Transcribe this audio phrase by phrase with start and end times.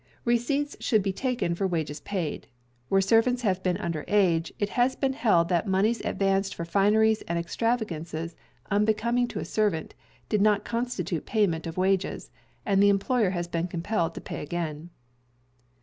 [0.25, 2.47] Receipts should be taken for Wages paid.
[2.89, 7.21] Where servants have been under age, it has been held that moneys advanced for fineries
[7.27, 8.35] and extravagances
[8.71, 9.93] unbecoming to a servant
[10.27, 12.31] did not constitute payment of wages,
[12.65, 14.89] and the employer has been compelled to pay again.